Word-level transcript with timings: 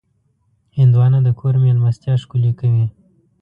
هندوانه 0.77 1.19
د 1.23 1.29
کور 1.39 1.53
مېلمستیا 1.63 2.13
ښکلې 2.21 2.51
کوي. 2.59 2.85